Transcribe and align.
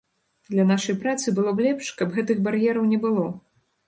Для 0.53 0.63
нашай 0.69 0.95
працы 1.03 1.33
было 1.39 1.51
б 1.59 1.65
лепш, 1.67 1.91
каб 1.99 2.15
гэтых 2.15 2.41
бар'ераў 2.47 2.89
не 2.95 2.99
было. 3.05 3.27